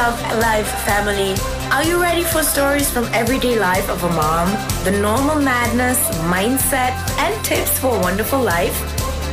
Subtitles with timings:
[0.00, 1.34] Love Life family.
[1.70, 4.48] Are you ready for stories from everyday life of a mom?
[4.82, 5.98] The normal madness,
[6.34, 8.76] mindset, and tips for a wonderful life?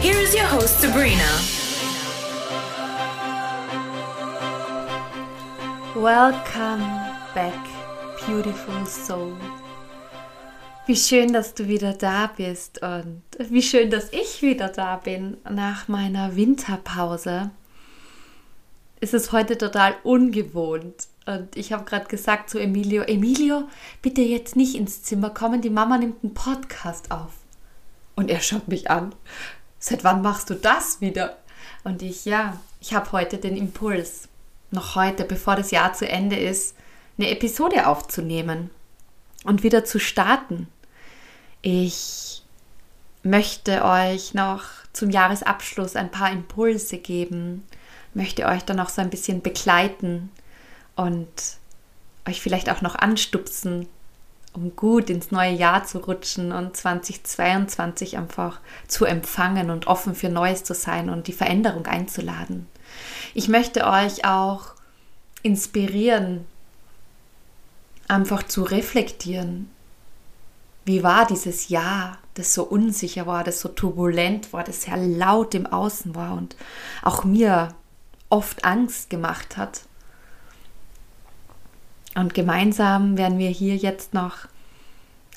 [0.02, 1.32] Here is your host, Sabrina.
[5.96, 6.86] Welcome
[7.34, 7.64] back,
[8.26, 9.38] beautiful soul.
[10.86, 15.38] Wie schön, dass du wieder da bist und wie schön, dass ich wieder da bin
[15.50, 17.52] nach meiner Winterpause.
[19.00, 23.68] Es ist heute total ungewohnt und ich habe gerade gesagt zu Emilio, Emilio,
[24.02, 27.34] bitte jetzt nicht ins Zimmer kommen, die Mama nimmt einen Podcast auf.
[28.16, 29.14] Und er schaut mich an.
[29.78, 31.38] Seit wann machst du das wieder?
[31.84, 34.30] Und ich, ja, ich habe heute den Impuls,
[34.72, 36.76] noch heute, bevor das Jahr zu Ende ist,
[37.20, 38.72] eine Episode aufzunehmen
[39.44, 40.68] und wieder zu starten.
[41.62, 42.44] Ich
[43.22, 47.64] möchte euch noch zum Jahresabschluss ein paar Impulse geben,
[48.14, 50.30] möchte euch dann auch so ein bisschen begleiten
[50.96, 51.28] und
[52.28, 53.88] euch vielleicht auch noch anstupsen,
[54.54, 60.30] um gut ins neue Jahr zu rutschen und 2022 einfach zu empfangen und offen für
[60.30, 62.68] Neues zu sein und die Veränderung einzuladen.
[63.34, 64.74] Ich möchte euch auch
[65.44, 66.46] inspirieren,
[68.08, 69.70] einfach zu reflektieren.
[70.86, 75.54] Wie war dieses Jahr, das so unsicher war, das so turbulent war, das sehr laut
[75.54, 76.56] im Außen war und
[77.04, 77.76] auch mir
[78.30, 79.82] oft Angst gemacht hat?
[82.16, 84.48] Und gemeinsam werden wir hier jetzt noch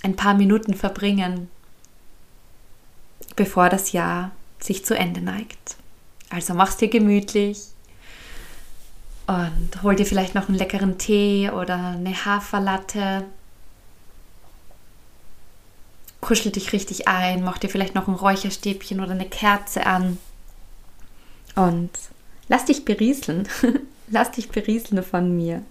[0.02, 1.50] ein paar Minuten verbringen,
[3.36, 5.76] bevor das Jahr sich zu Ende neigt.
[6.30, 7.58] Also mach's dir gemütlich
[9.26, 13.24] und hol dir vielleicht noch einen leckeren Tee oder eine Haferlatte.
[16.20, 20.18] Kuschel dich richtig ein, mach dir vielleicht noch ein Räucherstäbchen oder eine Kerze an
[21.56, 21.90] und
[22.50, 23.48] lass dich berieseln.
[24.08, 25.62] lass dich berieseln von mir.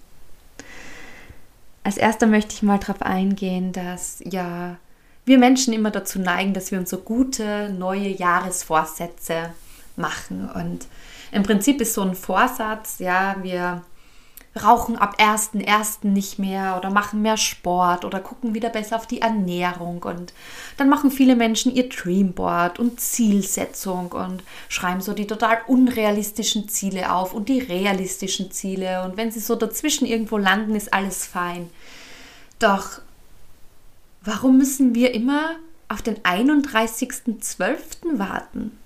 [1.83, 4.77] Als erster möchte ich mal darauf eingehen, dass ja
[5.25, 9.51] wir Menschen immer dazu neigen, dass wir uns so gute neue Jahresvorsätze
[9.95, 10.49] machen.
[10.49, 10.87] Und
[11.31, 13.83] im Prinzip ist so ein Vorsatz, ja, wir
[14.55, 16.07] rauchen ab 1.1.
[16.07, 20.03] nicht mehr oder machen mehr Sport oder gucken wieder besser auf die Ernährung.
[20.03, 20.33] Und
[20.77, 27.13] dann machen viele Menschen ihr Dreamboard und Zielsetzung und schreiben so die total unrealistischen Ziele
[27.13, 29.03] auf und die realistischen Ziele.
[29.03, 31.69] Und wenn sie so dazwischen irgendwo landen, ist alles fein.
[32.57, 33.01] Doch
[34.21, 35.55] warum müssen wir immer
[35.87, 38.17] auf den 31.12.
[38.17, 38.77] warten?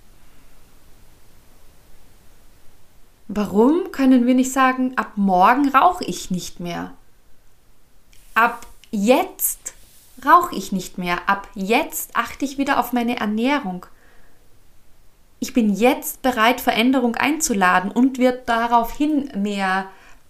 [3.35, 6.93] Warum können wir nicht sagen, ab morgen rauche ich nicht mehr?
[8.35, 9.73] Ab jetzt
[10.23, 11.17] rauche ich nicht mehr.
[11.27, 13.87] Ab jetzt achte ich wieder auf meine Ernährung.
[15.39, 19.87] Ich bin jetzt bereit, Veränderung einzuladen und wird daraufhin mehr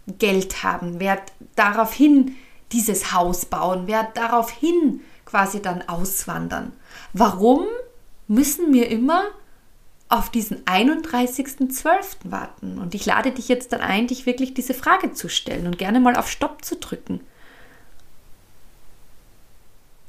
[0.08, 1.24] Geld haben, werde
[1.58, 2.38] daraufhin
[2.72, 6.72] dieses Haus bauen, werde daraufhin quasi dann auswandern.
[7.12, 7.66] Warum
[8.30, 9.26] müssen wir immer
[10.14, 12.18] auf diesen 31.12.
[12.26, 12.78] warten.
[12.78, 16.00] Und ich lade dich jetzt dann ein, dich wirklich diese Frage zu stellen und gerne
[16.00, 17.20] mal auf Stopp zu drücken.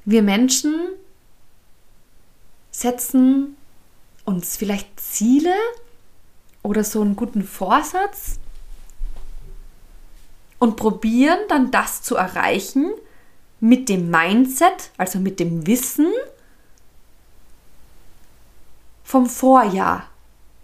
[0.05, 0.75] Wir Menschen
[2.71, 3.57] setzen
[4.27, 5.55] uns vielleicht Ziele
[6.63, 8.39] oder so einen guten Vorsatz
[10.59, 12.93] und probieren dann das zu erreichen
[13.59, 16.13] mit dem Mindset, also mit dem Wissen,
[19.05, 20.09] vom Vorjahr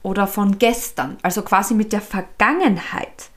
[0.02, 3.30] oder von gestern, also quasi mit der Vergangenheit.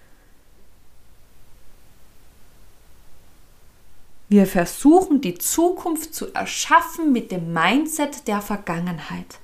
[4.30, 9.38] Wir versuchen die Zukunft zu erschaffen mit dem Mindset der Vergangenheit.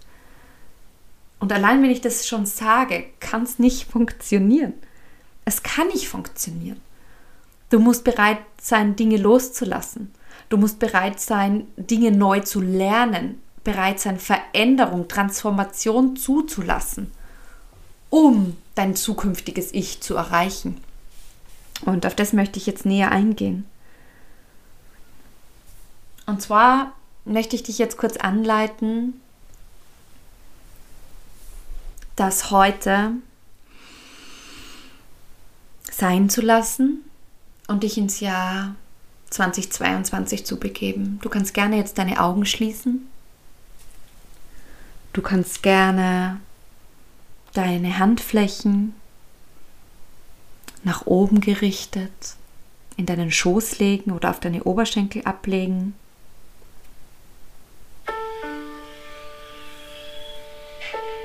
[1.39, 4.73] Und allein wenn ich das schon sage, kann es nicht funktionieren.
[5.45, 6.81] Es kann nicht funktionieren.
[7.69, 10.11] Du musst bereit sein, Dinge loszulassen.
[10.49, 17.11] Du musst bereit sein, Dinge neu zu lernen, bereit sein, Veränderung, Transformation zuzulassen,
[18.09, 20.81] um dein zukünftiges Ich zu erreichen.
[21.85, 23.65] Und auf das möchte ich jetzt näher eingehen.
[26.25, 26.93] Und zwar
[27.25, 29.21] möchte ich dich jetzt kurz anleiten,
[32.15, 33.11] das heute
[35.91, 37.03] sein zu lassen
[37.67, 38.73] und dich ins Jahr
[39.29, 41.19] 2022 zu begeben.
[41.21, 43.07] Du kannst gerne jetzt deine Augen schließen
[45.13, 46.39] Du kannst gerne
[47.53, 48.93] deine Handflächen
[50.83, 52.35] nach oben gerichtet
[52.95, 55.95] in deinen Schoß legen oder auf deine Oberschenkel ablegen.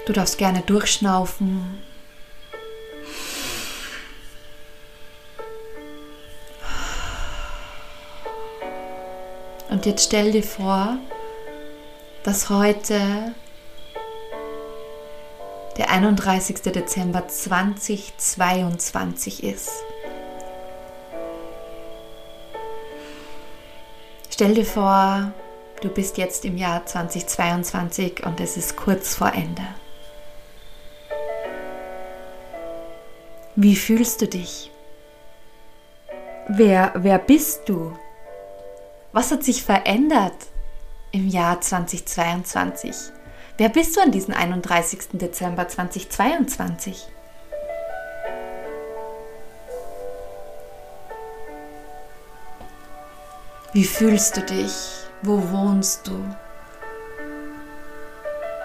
[0.06, 1.78] Du darfst gerne durchschnaufen.
[9.70, 10.98] Und jetzt stell dir vor,
[12.22, 13.34] dass heute
[15.76, 16.62] der 31.
[16.62, 19.72] Dezember 2022 ist.
[24.30, 25.32] Stell dir vor,
[25.80, 29.62] du bist jetzt im Jahr 2022 und es ist kurz vor Ende.
[33.56, 34.72] Wie fühlst du dich?
[36.48, 37.96] Wer, wer bist du?
[39.12, 40.34] Was hat sich verändert
[41.12, 43.12] im Jahr 2022?
[43.56, 45.10] Wer bist du an diesem 31.
[45.12, 47.06] Dezember 2022?
[53.72, 54.74] Wie fühlst du dich?
[55.22, 56.18] Wo wohnst du?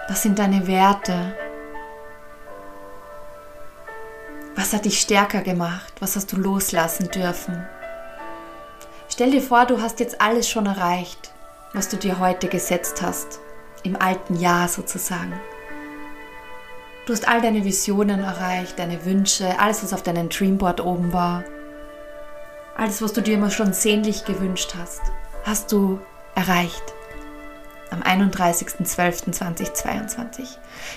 [0.08, 1.36] Was sind deine Werte?
[4.56, 5.92] Was hat dich stärker gemacht?
[6.00, 7.64] Was hast du loslassen dürfen?
[9.08, 11.32] Stell dir vor, du hast jetzt alles schon erreicht,
[11.74, 13.38] was du dir heute gesetzt hast,
[13.82, 15.32] im alten Jahr sozusagen.
[17.06, 21.44] Du hast all deine Visionen erreicht, deine Wünsche, alles, was auf deinem Dreamboard oben war.
[22.76, 25.02] Alles, was du dir immer schon sehnlich gewünscht hast,
[25.44, 25.98] hast du
[26.34, 26.94] erreicht.
[27.90, 30.46] Am 31.12.2022.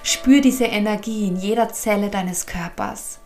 [0.03, 3.19] Spür diese Energie in jeder Zelle deines Körpers.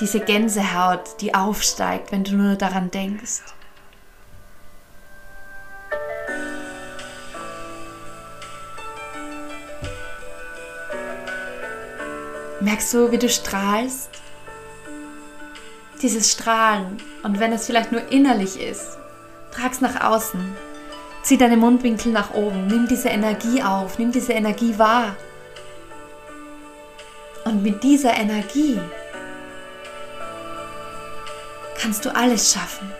[0.00, 3.42] Diese Gänsehaut, die aufsteigt, wenn du nur daran denkst.
[12.68, 14.10] Merkst du, wie du strahlst?
[16.02, 18.98] Dieses Strahlen und wenn es vielleicht nur innerlich ist,
[19.52, 20.54] trag es nach außen.
[21.22, 25.16] Zieh deine Mundwinkel nach oben, nimm diese Energie auf, nimm diese Energie wahr.
[27.46, 28.78] Und mit dieser Energie
[31.80, 32.92] kannst du alles schaffen.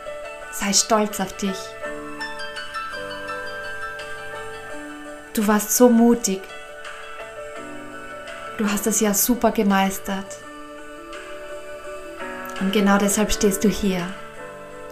[0.51, 1.59] Sei stolz auf dich.
[5.35, 6.41] Du warst so mutig.
[8.59, 10.37] Du hast das ja super gemeistert.
[12.61, 14.03] Und genau deshalb stehst du hier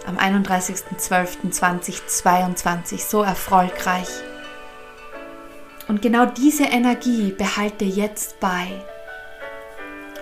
[0.05, 4.07] am 31.12.2022 so erfolgreich.
[5.89, 8.85] Und genau diese Energie behalte jetzt bei.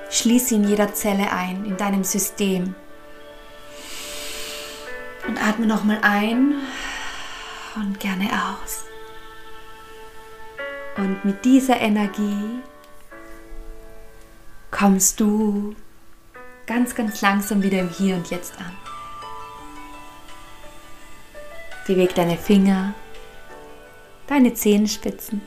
[0.10, 2.74] Schließe sie in jeder Zelle ein, in deinem System.
[5.28, 6.56] Und atme nochmal ein
[7.76, 8.86] und gerne aus.
[10.98, 12.64] Und mit dieser Energie
[14.75, 15.74] kommst du
[16.66, 18.74] ganz, ganz langsam wieder im Hier und Jetzt an.
[21.88, 22.94] Beweg deine Finger,
[24.27, 25.42] deine Zehenspitzen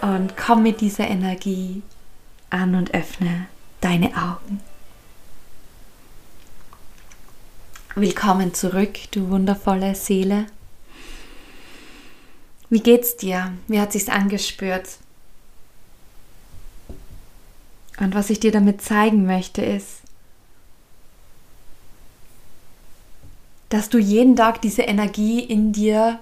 [0.00, 1.82] und komm mit dieser Energie
[2.50, 3.46] an und öffne
[3.80, 4.60] deine Augen.
[7.94, 10.46] Willkommen zurück, du wundervolle Seele.
[12.70, 13.52] Wie geht's dir?
[13.68, 14.98] Wie hat sich's angespürt?
[18.00, 20.02] Und was ich dir damit zeigen möchte, ist,
[23.68, 26.20] dass du jeden Tag diese Energie in dir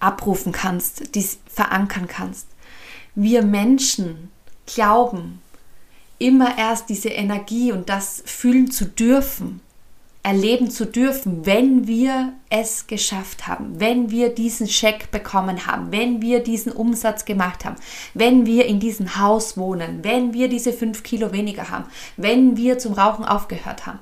[0.00, 2.48] abrufen kannst, dies verankern kannst.
[3.14, 4.30] Wir Menschen
[4.66, 5.40] glauben,
[6.18, 9.60] immer erst diese Energie und das fühlen zu dürfen,
[10.24, 16.22] erleben zu dürfen, wenn wir es geschafft haben, wenn wir diesen Scheck bekommen haben, wenn
[16.22, 17.76] wir diesen Umsatz gemacht haben,
[18.14, 21.84] wenn wir in diesem Haus wohnen, wenn wir diese fünf Kilo weniger haben,
[22.16, 23.98] wenn wir zum Rauchen aufgehört haben.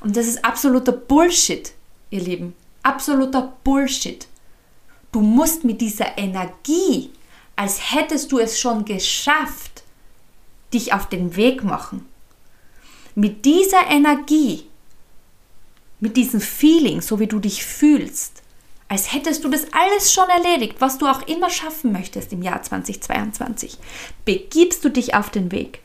[0.00, 1.72] Und das ist absoluter Bullshit,
[2.08, 2.54] ihr Lieben.
[2.82, 4.26] Absoluter Bullshit.
[5.12, 7.10] Du musst mit dieser Energie,
[7.56, 9.82] als hättest du es schon geschafft,
[10.72, 12.06] dich auf den Weg machen.
[13.14, 14.64] Mit dieser Energie,
[16.00, 18.42] mit diesem Feeling, so wie du dich fühlst,
[18.88, 22.62] als hättest du das alles schon erledigt, was du auch immer schaffen möchtest im Jahr
[22.62, 23.76] 2022,
[24.24, 25.80] begibst du dich auf den Weg.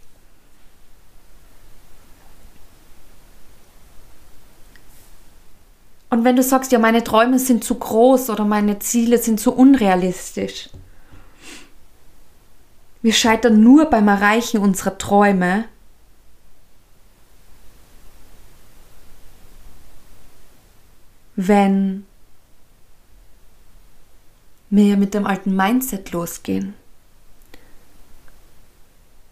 [6.10, 9.52] Und wenn du sagst, ja, meine Träume sind zu groß oder meine Ziele sind zu
[9.52, 10.70] unrealistisch.
[13.02, 15.66] Wir scheitern nur beim Erreichen unserer Träume,
[21.36, 22.06] wenn
[24.70, 26.74] wir mit dem alten Mindset losgehen.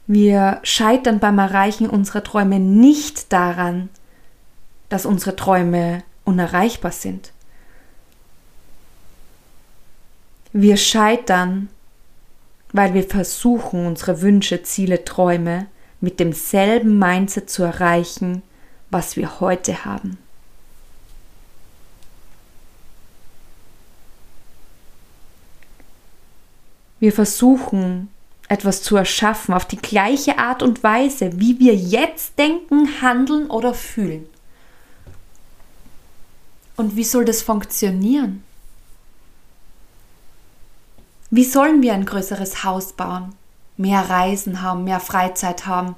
[0.07, 3.89] Wir scheitern beim Erreichen unserer Träume nicht daran,
[4.89, 7.31] dass unsere Träume unerreichbar sind.
[10.53, 11.69] Wir scheitern,
[12.73, 15.67] weil wir versuchen, unsere Wünsche, Ziele, Träume
[16.01, 18.41] mit demselben Mindset zu erreichen,
[18.89, 20.17] was wir heute haben.
[27.01, 28.09] Wir versuchen,
[28.47, 33.73] etwas zu erschaffen auf die gleiche Art und Weise, wie wir jetzt denken, handeln oder
[33.73, 34.29] fühlen.
[36.77, 38.43] Und wie soll das funktionieren?
[41.31, 43.33] Wie sollen wir ein größeres Haus bauen,
[43.77, 45.95] mehr Reisen haben, mehr Freizeit haben,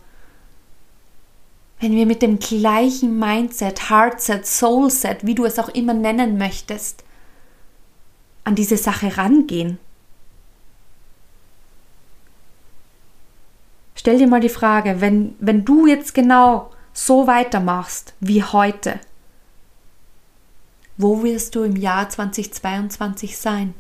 [1.81, 7.03] wenn wir mit dem gleichen Mindset, Heartset, Soulset, wie du es auch immer nennen möchtest,
[8.45, 9.79] an diese Sache rangehen?
[14.03, 19.00] Stell dir mal die Frage, wenn, wenn du jetzt genau so weitermachst wie heute,
[20.98, 23.74] wo wirst du im Jahr 2022 sein?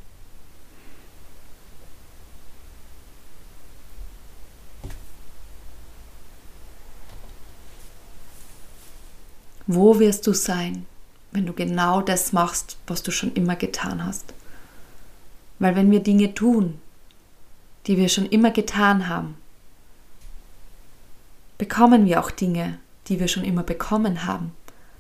[9.67, 10.85] Wo wirst du sein,
[11.33, 14.33] wenn du genau das machst, was du schon immer getan hast?
[15.59, 16.79] Weil wenn wir Dinge tun,
[17.87, 19.35] die wir schon immer getan haben,
[21.63, 24.51] bekommen wir auch Dinge, die wir schon immer bekommen haben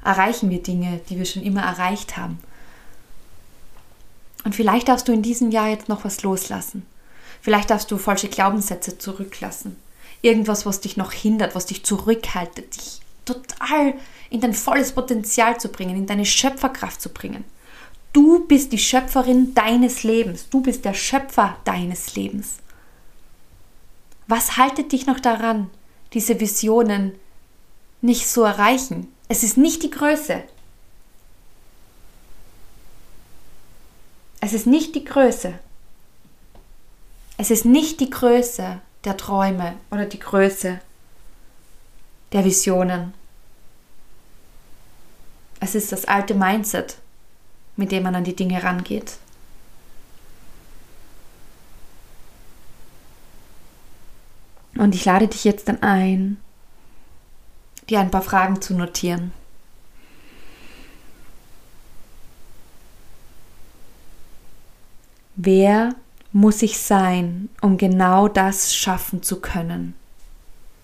[0.03, 2.39] erreichen wir Dinge, die wir schon immer erreicht haben.
[4.43, 6.85] Und vielleicht darfst du in diesem Jahr jetzt noch was loslassen.
[7.41, 9.77] Vielleicht darfst du falsche Glaubenssätze zurücklassen.
[10.21, 13.93] Irgendwas, was dich noch hindert, was dich zurückhaltet, dich total
[14.29, 17.45] in dein volles Potenzial zu bringen, in deine Schöpferkraft zu bringen.
[18.11, 20.49] Du bist die Schöpferin deines Lebens.
[20.49, 22.57] Du bist der Schöpfer deines Lebens.
[24.27, 25.69] Was haltet dich noch daran,
[26.13, 27.13] diese Visionen
[28.01, 29.13] nicht zu erreichen?
[29.27, 30.43] Es ist nicht die Größe.
[34.39, 35.53] Es ist nicht die Größe.
[37.37, 40.79] Es ist nicht die Größe der Träume oder die Größe
[42.31, 43.13] der Visionen.
[45.59, 46.97] Es ist das alte Mindset,
[47.77, 49.13] mit dem man an die Dinge rangeht.
[54.75, 56.37] Und ich lade dich jetzt dann ein,
[57.89, 59.31] dir ein paar Fragen zu notieren.
[65.35, 65.95] Wer
[66.31, 69.93] muss ich sein, um genau das schaffen zu können?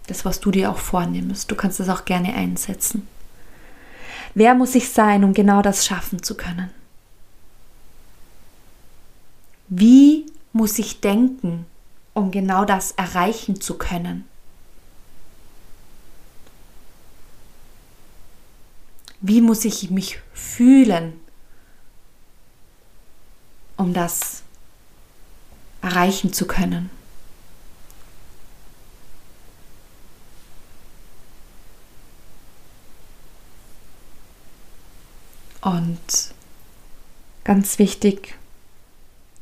[0.07, 1.49] Das, was du dir auch vornimmst.
[1.49, 3.07] Du kannst das auch gerne einsetzen.
[4.33, 6.71] Wer muss ich sein, um genau das schaffen zu können?
[9.67, 11.65] Wie muss ich denken,
[12.19, 14.27] um genau das erreichen zu können?
[19.21, 21.13] Wie muss ich mich fühlen,
[23.77, 24.43] um das
[25.81, 26.89] erreichen zu können?
[35.61, 36.33] Und
[37.45, 38.38] ganz wichtig,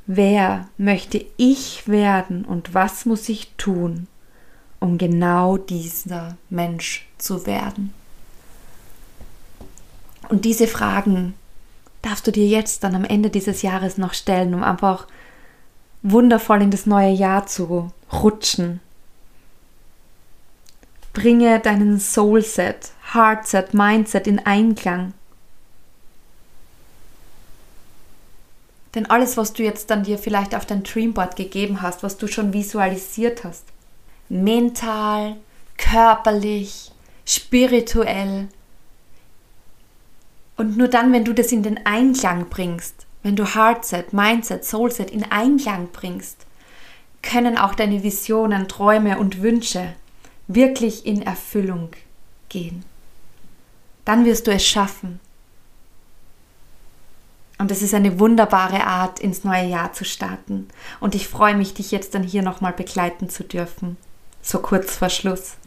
[0.07, 4.07] wer möchte ich werden und was muss ich tun,
[4.79, 7.93] um genau dieser Mensch zu werden?
[10.29, 11.33] Und diese Fragen
[12.01, 15.07] darfst du dir jetzt dann am Ende dieses Jahres noch stellen, um einfach
[16.03, 18.79] wundervoll in das neue Jahr zu rutschen.
[21.13, 25.13] Bringe deinen Soulset, Heartset, Mindset in Einklang.
[28.97, 32.25] Denn alles, was du jetzt dann dir vielleicht auf dein Dreamboard gegeben hast, was du
[32.25, 33.65] schon visualisiert hast,
[34.27, 35.35] mental,
[35.77, 36.91] körperlich,
[37.23, 38.47] spirituell,
[40.55, 45.11] und nur dann, wenn du das in den Einklang bringst, wenn du Heartset, Mindset, Soulset
[45.11, 46.47] in Einklang bringst,
[47.21, 49.93] können auch deine Visionen, Träume und Wünsche
[50.47, 51.89] wirklich in Erfüllung
[52.49, 52.83] gehen.
[54.05, 55.19] Dann wirst du es schaffen.
[57.59, 60.67] Und es ist eine wunderbare Art, ins neue Jahr zu starten.
[60.99, 63.97] Und ich freue mich, dich jetzt dann hier nochmal begleiten zu dürfen.
[64.41, 65.57] So kurz vor Schluss.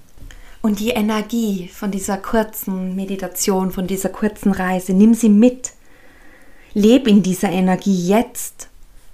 [0.62, 5.72] Und die Energie von dieser kurzen Meditation, von dieser kurzen Reise, nimm sie mit.
[6.74, 8.69] Leb in dieser Energie jetzt.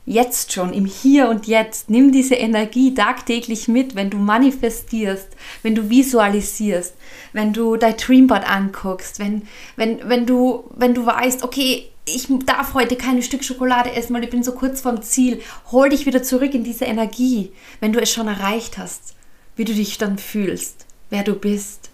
[0.06, 1.90] Jetzt schon, im Hier und Jetzt.
[1.90, 5.28] Nimm diese Energie tagtäglich mit, wenn du manifestierst,
[5.62, 6.94] wenn du visualisierst,
[7.32, 9.42] wenn du dein Dreamboard anguckst, wenn,
[9.74, 14.24] wenn, wenn, du, wenn du weißt, okay, ich darf heute keine Stück Schokolade essen, weil
[14.24, 15.42] ich bin so kurz vorm Ziel.
[15.72, 19.16] Hol dich wieder zurück in diese Energie, wenn du es schon erreicht hast,
[19.56, 21.90] wie du dich dann fühlst wer du bist.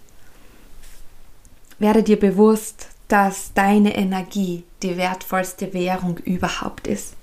[1.79, 7.15] Werde dir bewusst, dass deine Energie die wertvollste Währung überhaupt ist.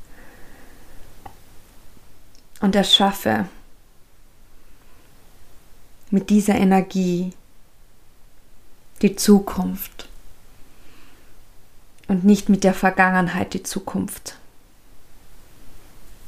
[2.61, 3.47] Und erschaffe
[6.11, 7.33] mit dieser Energie
[9.03, 10.09] die Zukunft
[12.09, 14.37] und nicht mit der Vergangenheit die Zukunft.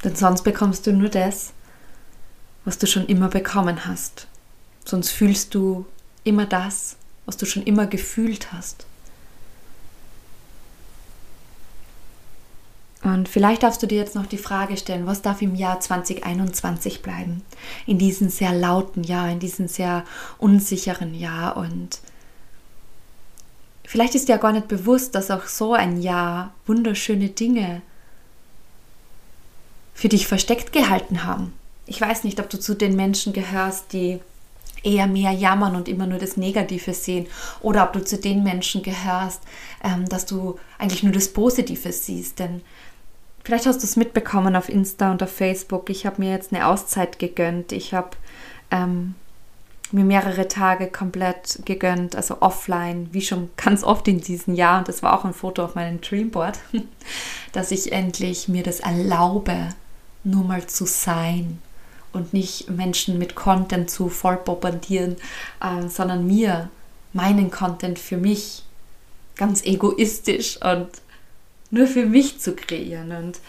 [0.05, 1.53] Denn sonst bekommst du nur das,
[2.65, 4.27] was du schon immer bekommen hast.
[4.85, 5.87] Sonst fühlst du
[6.25, 6.97] immer das,
[7.27, 8.87] was du schon immer gefühlt hast.
[13.03, 17.03] Und vielleicht darfst du dir jetzt noch die Frage stellen, was darf im Jahr 2021
[17.03, 17.43] bleiben?
[17.85, 20.05] In diesem sehr lauten Jahr, in diesem sehr
[20.39, 21.57] unsicheren Jahr.
[21.57, 22.01] Und
[23.85, 27.83] vielleicht ist dir ja gar nicht bewusst, dass auch so ein Jahr wunderschöne Dinge
[29.95, 31.53] für dich versteckt gehalten haben.
[31.87, 34.21] Ich weiß nicht, ob du zu den Menschen gehörst, die
[34.85, 37.27] eher mehr jammern und immer nur das Negative sehen
[37.61, 39.41] oder ob du zu den Menschen gehörst,
[39.83, 42.39] ähm, dass du eigentlich nur das Positive siehst.
[42.39, 42.63] Denn
[43.45, 45.91] vielleicht hast du es mitbekommen auf Insta und auf Facebook.
[45.91, 47.73] Ich habe mir jetzt eine Auszeit gegönnt.
[47.73, 48.11] Ich habe
[48.71, 49.15] ähm,
[49.93, 54.79] mir mehrere Tage komplett gegönnt, also offline, wie schon ganz oft in diesem Jahr.
[54.79, 56.59] Und das war auch ein Foto auf meinem Dreamboard,
[57.53, 59.69] dass ich endlich mir das erlaube,
[60.25, 61.59] nur mal zu sein
[62.13, 65.17] und nicht Menschen mit Content zu voll bombardieren,
[65.61, 66.69] äh, sondern mir
[67.13, 68.63] meinen Content für mich
[69.37, 70.89] ganz egoistisch und
[71.73, 73.11] nur für mich zu kreieren.
[73.11, 73.41] Und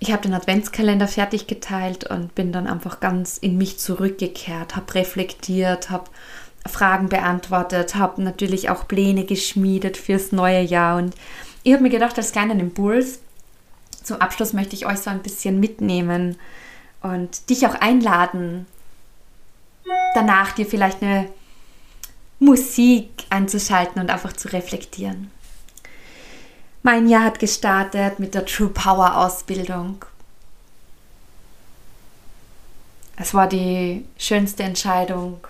[0.00, 4.94] ich habe den Adventskalender fertig geteilt und bin dann einfach ganz in mich zurückgekehrt, habe
[4.94, 6.10] reflektiert, habe
[6.66, 10.96] Fragen beantwortet, habe natürlich auch Pläne geschmiedet fürs neue Jahr.
[10.96, 11.14] Und
[11.62, 13.20] ich habe mir gedacht, als kleinen Impuls,
[14.02, 16.36] zum Abschluss möchte ich euch so ein bisschen mitnehmen
[17.02, 18.66] und dich auch einladen,
[20.14, 21.28] danach dir vielleicht eine
[22.38, 25.30] Musik anzuschalten und einfach zu reflektieren.
[26.82, 30.04] Mein Jahr hat gestartet mit der True Power Ausbildung.
[33.16, 35.46] Es war die schönste Entscheidung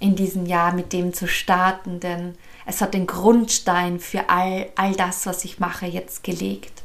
[0.00, 4.94] in diesem Jahr mit dem zu starten, denn es hat den Grundstein für all, all
[4.94, 6.82] das, was ich mache, jetzt gelegt.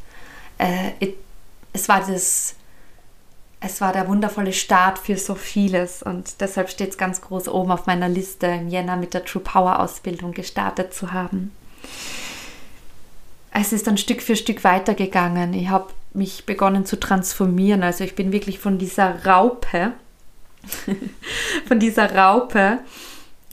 [0.58, 0.92] Äh,
[1.74, 2.56] es war das
[3.66, 7.72] es war der wundervolle Start für so vieles und deshalb steht es ganz groß oben
[7.72, 11.54] auf meiner Liste, im Jänner mit der True Power Ausbildung gestartet zu haben.
[13.56, 15.54] Es ist dann Stück für Stück weitergegangen.
[15.54, 17.84] Ich habe mich begonnen zu transformieren.
[17.84, 19.94] Also ich bin wirklich von dieser Raupe,
[21.68, 22.80] von dieser Raupe,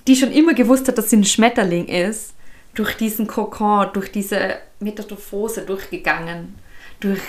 [0.06, 2.34] die schon immer gewusst hat, dass sie ein Schmetterling ist,
[2.74, 6.54] durch diesen Kokon, durch diese Metamorphose durchgegangen,
[7.00, 7.20] durch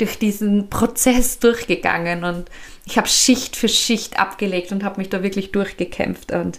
[0.00, 2.50] durch diesen Prozess durchgegangen und
[2.86, 6.58] ich habe Schicht für Schicht abgelegt und habe mich da wirklich durchgekämpft und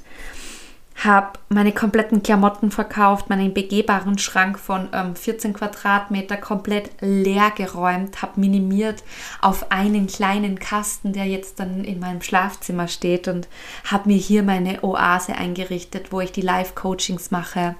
[1.04, 8.22] habe meine kompletten Klamotten verkauft, meinen begehbaren Schrank von ähm, 14 Quadratmeter komplett leer geräumt,
[8.22, 9.04] habe minimiert
[9.42, 13.48] auf einen kleinen Kasten, der jetzt dann in meinem Schlafzimmer steht und
[13.86, 17.76] habe mir hier meine Oase eingerichtet, wo ich die Live-Coachings mache,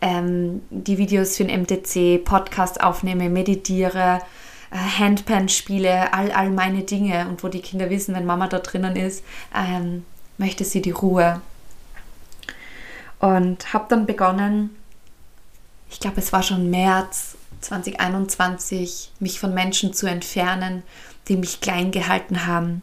[0.00, 4.20] ähm, die Videos für den MTC, Podcast aufnehme, meditiere,
[4.72, 8.96] äh, Handpan-Spiele, all, all meine Dinge und wo die Kinder wissen, wenn Mama da drinnen
[8.96, 9.24] ist,
[9.54, 10.04] ähm,
[10.36, 11.40] möchte sie die Ruhe.
[13.18, 14.76] Und habe dann begonnen,
[15.90, 20.82] ich glaube, es war schon März 2021, mich von Menschen zu entfernen,
[21.28, 22.82] die mich klein gehalten haben.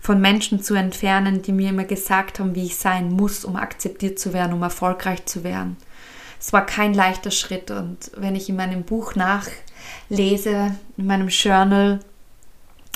[0.00, 4.18] Von Menschen zu entfernen, die mir immer gesagt haben, wie ich sein muss, um akzeptiert
[4.18, 5.76] zu werden, um erfolgreich zu werden.
[6.38, 9.48] Es war kein leichter Schritt und wenn ich in meinem Buch nach
[10.08, 12.00] lese, in meinem Journal,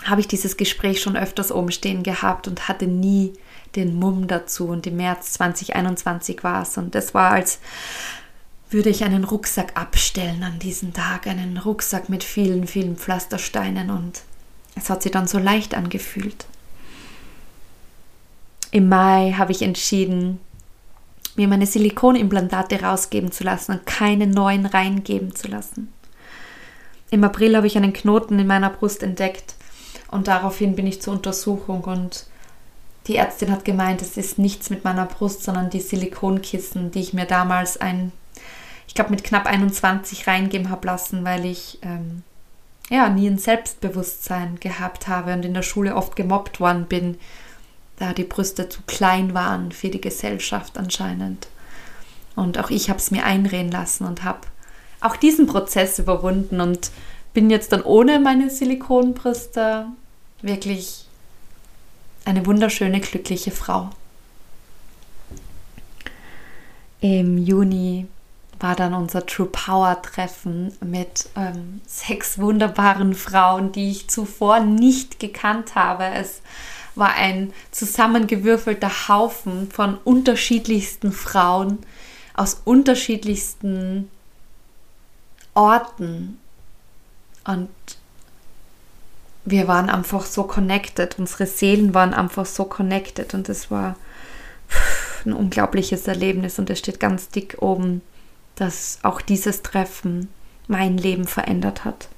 [0.04, 3.34] habe ich dieses Gespräch schon öfters oben stehen gehabt und hatte nie
[3.76, 4.68] den Mumm dazu.
[4.68, 6.76] Und im März 2021 war es.
[6.76, 7.58] Und das war, als
[8.70, 11.26] würde ich einen Rucksack abstellen an diesem Tag.
[11.26, 13.90] Einen Rucksack mit vielen, vielen Pflastersteinen.
[13.90, 14.22] Und
[14.74, 16.46] es hat sich dann so leicht angefühlt.
[18.72, 20.38] Im Mai habe ich entschieden,
[21.36, 25.92] mir meine Silikonimplantate rausgeben zu lassen und keine neuen reingeben zu lassen.
[27.10, 29.54] Im April habe ich einen Knoten in meiner Brust entdeckt
[30.10, 32.26] und daraufhin bin ich zur Untersuchung und
[33.06, 37.12] die Ärztin hat gemeint, es ist nichts mit meiner Brust, sondern die Silikonkissen, die ich
[37.12, 38.12] mir damals ein,
[38.86, 42.22] ich glaube mit knapp 21 reingeben habe lassen, weil ich ähm,
[42.90, 47.18] ja nie ein Selbstbewusstsein gehabt habe und in der Schule oft gemobbt worden bin,
[47.98, 51.48] da die Brüste zu klein waren für die Gesellschaft anscheinend.
[52.36, 54.40] Und auch ich habe es mir einreden lassen und habe
[55.00, 56.90] auch diesen Prozess überwunden und
[57.32, 59.86] bin jetzt dann ohne meine Silikonbrüste
[60.42, 61.06] wirklich
[62.30, 63.90] eine wunderschöne, glückliche Frau.
[67.00, 68.06] Im Juni
[68.58, 75.18] war dann unser True Power Treffen mit ähm, sechs wunderbaren Frauen, die ich zuvor nicht
[75.18, 76.04] gekannt habe.
[76.04, 76.42] Es
[76.94, 81.78] war ein zusammengewürfelter Haufen von unterschiedlichsten Frauen
[82.34, 82.60] aus
[89.50, 93.96] wir waren einfach so connected, unsere Seelen waren einfach so connected und es war
[95.24, 98.02] ein unglaubliches Erlebnis und es steht ganz dick oben,
[98.54, 100.28] dass auch dieses Treffen
[100.68, 102.08] mein Leben verändert hat.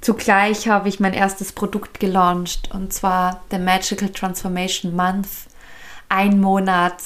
[0.00, 5.28] Zugleich habe ich mein erstes Produkt gelauncht und zwar The Magical Transformation Month.
[6.08, 6.96] Ein Monat,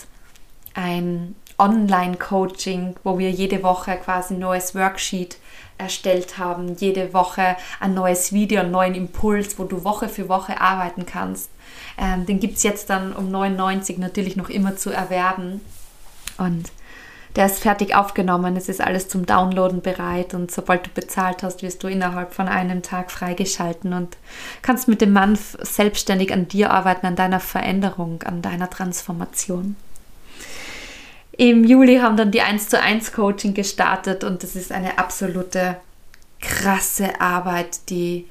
[0.75, 5.39] ein Online-Coaching, wo wir jede Woche quasi ein neues Worksheet
[5.79, 10.61] erstellt haben, jede Woche ein neues Video, einen neuen Impuls, wo du Woche für Woche
[10.61, 11.51] arbeiten kannst.
[11.99, 15.61] Ähm, den gibt es jetzt dann um 99 natürlich noch immer zu erwerben.
[16.39, 16.73] Und
[17.37, 21.63] der ist fertig aufgenommen, es ist alles zum Downloaden bereit und sobald du bezahlt hast,
[21.63, 24.17] wirst du innerhalb von einem Tag freigeschalten und
[24.63, 29.75] kannst mit dem Mann selbstständig an dir arbeiten, an deiner Veränderung, an deiner Transformation.
[31.37, 35.77] Im Juli haben dann die 1 zu 1 Coaching gestartet und das ist eine absolute
[36.41, 38.27] krasse Arbeit, die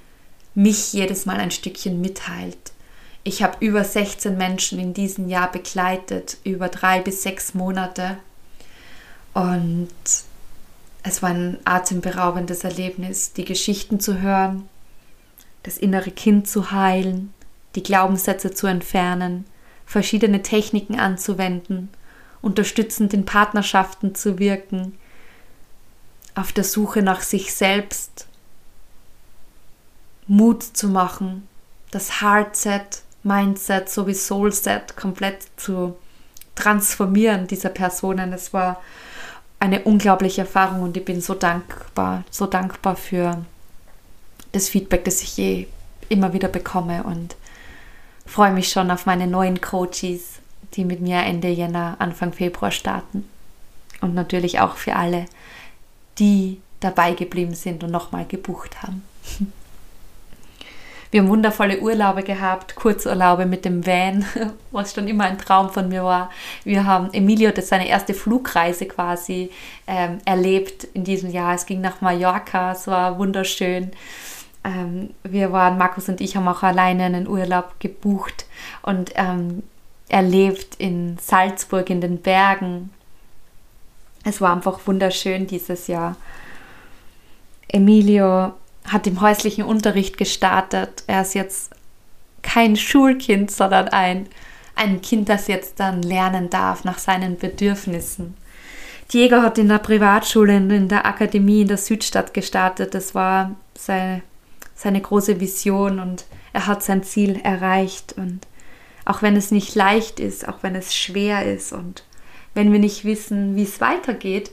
[0.56, 2.72] mich jedes Mal ein Stückchen mitteilt.
[3.26, 8.18] Ich habe über 16 Menschen in diesem Jahr begleitet, über drei bis sechs Monate.
[9.34, 9.90] Und
[11.04, 14.70] es war ein atemberaubendes Erlebnis, die Geschichten zu hören,
[15.64, 17.34] das innere Kind zu heilen,
[17.76, 19.44] die Glaubenssätze zu entfernen,
[19.86, 21.90] verschiedene Techniken anzuwenden–
[22.44, 25.00] unterstützend in Partnerschaften zu wirken,
[26.36, 28.28] auf der Suche nach sich selbst,
[30.28, 31.48] Mut zu machen,
[31.90, 35.96] das Heartset, Mindset sowie Soulset komplett zu
[36.56, 38.34] transformieren dieser Personen.
[38.34, 38.82] Es war
[39.60, 43.46] eine unglaubliche Erfahrung und ich bin so dankbar, so dankbar für
[44.52, 45.68] das Feedback, das ich je
[46.10, 47.36] immer wieder bekomme und
[48.26, 50.40] freue mich schon auf meine neuen Coaches,
[50.76, 53.28] die mit mir Ende Jänner, Anfang Februar starten.
[54.02, 55.26] Und natürlich auch für alle,
[56.20, 59.04] die dabei geblieben sind und nochmal gebucht haben.
[61.14, 64.26] Wir haben wundervolle Urlaube gehabt, Kurzurlaube mit dem Van,
[64.72, 66.32] was schon immer ein Traum von mir war.
[66.64, 69.52] Wir haben Emilio, das seine erste Flugreise quasi
[69.86, 71.54] ähm, erlebt in diesem Jahr.
[71.54, 73.92] Es ging nach Mallorca, es war wunderschön.
[74.64, 78.48] Ähm, wir waren, Markus und ich haben auch alleine einen Urlaub gebucht
[78.82, 79.62] und ähm,
[80.10, 82.92] erlebt in Salzburg in den Bergen.
[84.24, 86.16] Es war einfach wunderschön dieses Jahr.
[87.68, 88.54] Emilio
[88.86, 91.04] hat im häuslichen Unterricht gestartet.
[91.08, 91.72] Er ist jetzt
[92.42, 94.28] kein Schulkind, sondern ein,
[94.76, 98.36] ein Kind, das jetzt dann lernen darf nach seinen Bedürfnissen.
[99.12, 102.94] Diego hat in der Privatschule, in der Akademie in der Südstadt gestartet.
[102.94, 104.22] Das war seine,
[104.76, 108.14] seine große Vision und er hat sein Ziel erreicht.
[108.14, 108.42] Und
[109.06, 112.04] auch wenn es nicht leicht ist, auch wenn es schwer ist und
[112.54, 114.52] wenn wir nicht wissen, wie es weitergeht,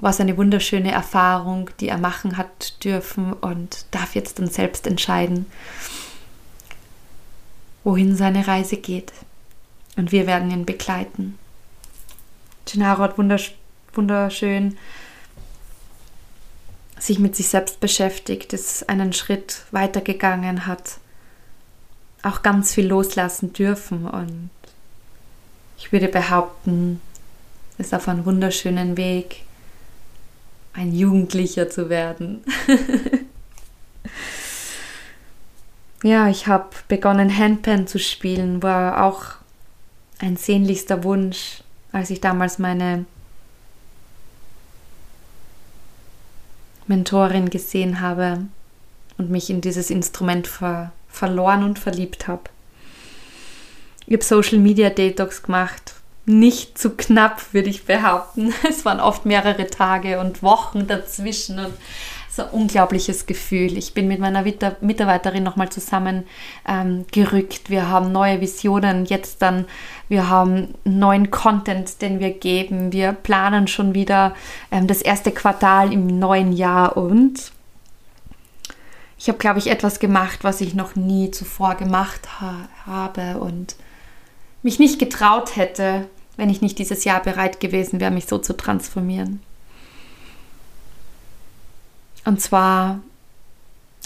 [0.00, 4.86] war es eine wunderschöne Erfahrung, die er machen hat dürfen und darf jetzt dann selbst
[4.86, 5.46] entscheiden,
[7.84, 9.12] wohin seine Reise geht.
[9.96, 11.38] Und wir werden ihn begleiten.
[12.64, 13.18] Gennaro hat
[13.94, 14.78] wunderschön
[16.98, 20.98] sich mit sich selbst beschäftigt, ist einen Schritt weitergegangen, hat
[22.22, 24.06] auch ganz viel loslassen dürfen.
[24.06, 24.50] Und
[25.78, 27.00] ich würde behaupten,
[27.78, 29.42] ist auf einem wunderschönen Weg,
[30.72, 32.44] ein Jugendlicher zu werden.
[36.02, 39.24] ja, ich habe begonnen, Handpan zu spielen, war auch
[40.18, 43.06] ein sehnlichster Wunsch, als ich damals meine
[46.86, 48.44] Mentorin gesehen habe
[49.16, 52.44] und mich in dieses Instrument ver verloren und verliebt habe.
[54.06, 55.94] Ich habe Social Media Detox gemacht.
[56.26, 58.52] Nicht zu knapp, würde ich behaupten.
[58.68, 61.74] Es waren oft mehrere Tage und Wochen dazwischen und
[62.30, 63.76] so ein unglaubliches Gefühl.
[63.76, 66.24] Ich bin mit meiner Mitarbeiterin nochmal zusammen
[66.66, 67.70] ähm, gerückt.
[67.70, 69.66] Wir haben neue Visionen jetzt dann.
[70.08, 72.92] Wir haben neuen Content, den wir geben.
[72.92, 74.34] Wir planen schon wieder
[74.70, 77.52] ähm, das erste Quartal im neuen Jahr und
[79.20, 83.76] ich habe, glaube ich, etwas gemacht, was ich noch nie zuvor gemacht ha habe und
[84.62, 88.56] mich nicht getraut hätte, wenn ich nicht dieses Jahr bereit gewesen wäre, mich so zu
[88.56, 89.42] transformieren.
[92.24, 93.00] Und zwar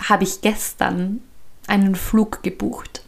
[0.02, 1.20] habe ich gestern
[1.68, 3.04] einen Flug gebucht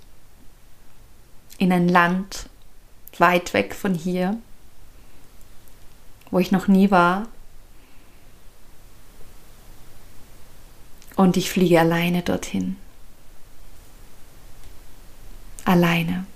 [1.58, 2.48] in ein Land
[3.18, 4.36] weit weg von hier,
[6.30, 7.26] wo ich noch nie war
[11.16, 12.76] Und ich fliege alleine dorthin.
[15.64, 16.26] Alleine.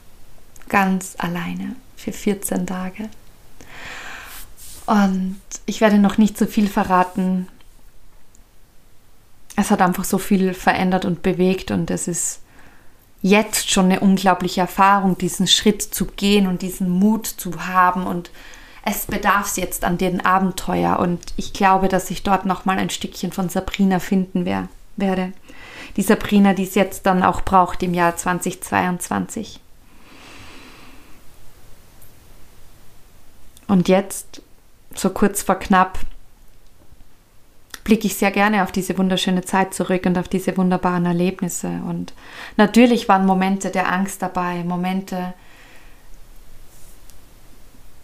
[0.69, 1.77] Ganz alleine.
[1.97, 3.11] Für 14 Tage.
[4.87, 7.47] Und ich werde noch nicht so viel verraten.
[9.55, 12.41] es hat einfach so viel verändert und bewegt und es ist
[13.23, 18.31] jetzt schon eine unglaubliche Erfahrung, diesen Schritt zu gehen und diesen Mut zu haben und
[18.85, 22.79] es bedarf es jetzt an den Abenteuer und ich glaube, dass ich dort noch mal
[22.79, 25.33] ein Stückchen von Sabrina finden wer werde.
[25.97, 29.61] Die Sabrina, die es jetzt dann auch braucht im Jahr 2022.
[33.67, 34.43] Und jetzt,
[34.95, 35.99] so kurz vor knapp,
[37.85, 41.81] blicke ich sehr gerne auf diese wunderschöne Zeit zurück und auf diese wunderbaren Erlebnisse.
[41.89, 42.13] Und
[42.57, 45.35] natürlich waren Momente der Angst dabei, Momente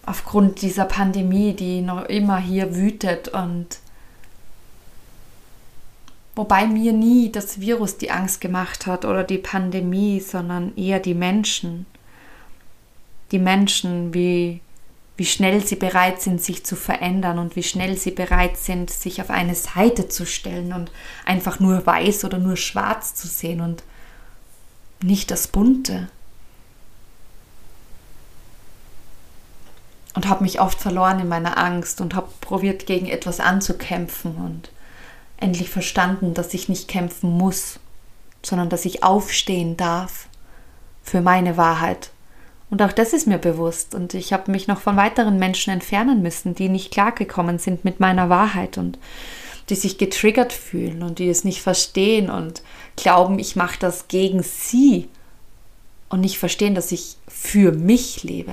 [0.06, 3.66] aufgrund dieser Pandemie, die noch immer hier wütet und
[6.34, 11.14] wobei mir nie das Virus die Angst gemacht hat oder die Pandemie, sondern eher die
[11.14, 11.86] Menschen.
[13.32, 14.60] Die Menschen, wie
[15.16, 19.20] wie schnell sie bereit sind, sich zu verändern und wie schnell sie bereit sind, sich
[19.22, 20.90] auf eine Seite zu stellen und
[21.24, 23.82] einfach nur weiß oder nur schwarz zu sehen und
[25.02, 26.08] nicht das Bunte.
[30.16, 34.70] Und habe mich oft verloren in meiner Angst und habe probiert, gegen etwas anzukämpfen und
[35.36, 37.78] endlich verstanden, dass ich nicht kämpfen muss,
[38.42, 40.28] sondern dass ich aufstehen darf
[41.02, 42.10] für meine Wahrheit
[42.70, 43.94] und auch das ist mir bewusst.
[43.94, 48.00] Und ich habe mich noch von weiteren Menschen entfernen müssen, die nicht klargekommen sind mit
[48.00, 48.98] meiner Wahrheit und
[49.68, 52.62] die sich getriggert fühlen und die es nicht verstehen und
[52.96, 55.08] glauben, ich mache das gegen sie
[56.08, 58.52] und nicht verstehen, dass ich für mich lebe.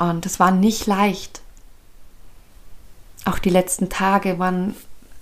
[0.00, 1.42] Und es war nicht leicht.
[3.26, 4.74] Auch die letzten Tage waren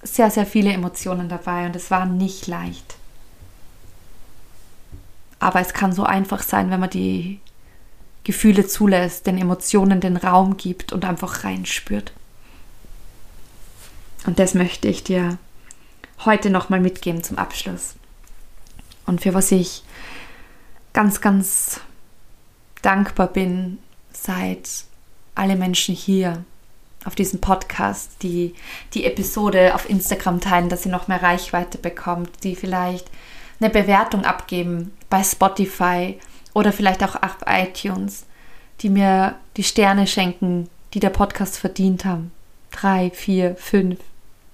[0.04, 2.94] sehr, sehr viele Emotionen dabei und es war nicht leicht.
[5.40, 7.40] Aber es kann so einfach sein, wenn man die
[8.22, 12.12] Gefühle zulässt, den Emotionen den Raum gibt und einfach reinspürt.
[14.26, 15.38] Und das möchte ich dir
[16.24, 17.96] heute nochmal mitgeben zum Abschluss.
[19.06, 19.82] Und für was ich
[20.92, 21.80] ganz, ganz
[22.82, 23.78] dankbar bin,
[24.22, 24.84] seit
[25.34, 26.44] alle Menschen hier
[27.04, 28.54] auf diesem Podcast, die
[28.94, 33.10] die Episode auf Instagram teilen, dass sie noch mehr Reichweite bekommt, die vielleicht
[33.60, 36.18] eine Bewertung abgeben bei Spotify
[36.54, 38.26] oder vielleicht auch auf iTunes,
[38.80, 42.32] die mir die Sterne schenken, die der Podcast verdient haben.
[42.70, 43.98] Drei, vier, fünf,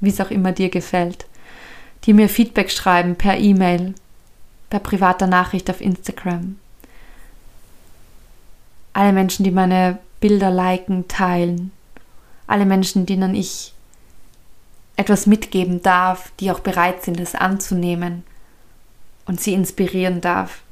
[0.00, 1.26] wie es auch immer dir gefällt.
[2.04, 3.94] Die mir Feedback schreiben per E-Mail,
[4.70, 6.56] per privater Nachricht auf Instagram.
[8.94, 11.72] Alle Menschen, die meine Bilder liken, teilen.
[12.46, 13.74] Alle Menschen, denen ich
[14.96, 18.22] etwas mitgeben darf, die auch bereit sind, es anzunehmen
[19.26, 20.62] und sie inspirieren darf.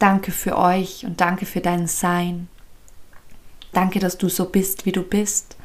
[0.00, 2.48] Danke für euch und danke für dein Sein.
[3.72, 5.56] Danke, dass du so bist, wie du bist.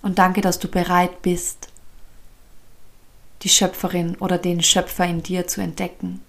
[0.00, 1.68] Und danke, dass du bereit bist,
[3.42, 6.22] die Schöpferin oder den Schöpfer in dir zu entdecken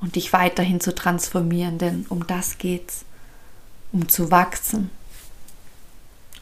[0.00, 3.04] und dich weiterhin zu transformieren, denn um das geht's,
[3.92, 4.90] um zu wachsen,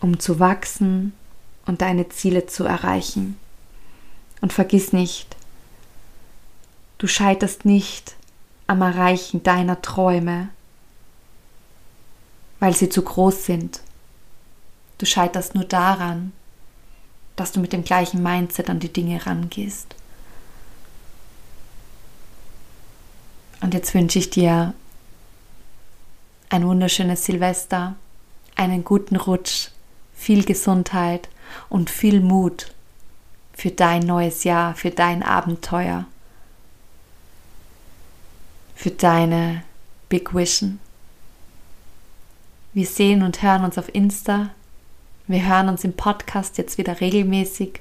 [0.01, 1.13] um zu wachsen
[1.65, 3.39] und deine Ziele zu erreichen.
[4.41, 5.37] Und vergiss nicht,
[6.99, 8.17] Du scheiterst nicht
[8.67, 10.49] am Erreichen deiner Träume,
[12.59, 13.81] weil sie zu groß sind.
[14.97, 16.33] Du scheiterst nur daran,
[17.37, 19.95] dass du mit dem gleichen Mindset an die Dinge rangehst.
[23.61, 24.75] Und jetzt wünsche ich dir
[26.49, 27.97] ein wunderschönes Silvester,
[28.55, 29.69] einen guten Rutsch,
[30.15, 31.29] viel Gesundheit
[31.69, 32.73] und viel Mut
[33.53, 36.07] für dein neues Jahr, für dein Abenteuer
[38.77, 39.65] für deine
[40.09, 40.79] Big Vision.
[42.75, 44.51] Wir sehen und hören uns auf Insta.
[45.27, 47.81] Wir hören uns im Podcast jetzt wieder regelmäßig.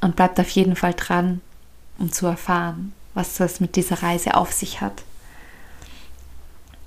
[0.00, 1.40] Und bleibt auf jeden Fall dran,
[1.98, 5.02] um zu erfahren, was das mit dieser Reise auf sich hat.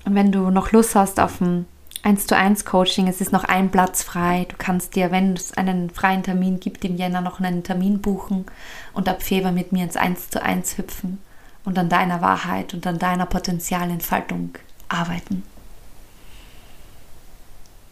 [0.06, 1.66] Und wenn du noch Lust hast auf ein
[2.04, 4.46] 1 zu 1 Coaching, es ist noch ein Platz frei.
[4.48, 8.46] Du kannst dir, wenn es einen freien Termin gibt, im Jänner noch einen Termin buchen
[8.94, 11.18] und ab Februar mit mir ins 1 zu 1 hüpfen
[11.66, 14.52] und an deiner Wahrheit und an deiner Potenzialentfaltung
[14.88, 15.44] arbeiten.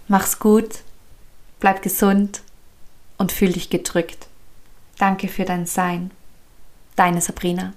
[0.08, 0.84] Mach's gut,
[1.60, 2.42] bleib gesund
[3.18, 4.28] und fühl dich gedrückt.
[4.98, 6.12] Danke für dein Sein.
[6.96, 7.74] Deine Sabrina.